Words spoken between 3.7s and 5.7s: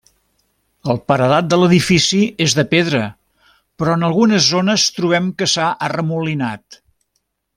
però en algunes zones trobem que s'ha